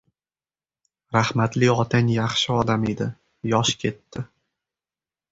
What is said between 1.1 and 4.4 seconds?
Rahmatli otang yaxshi odam edi, yosh ketdi.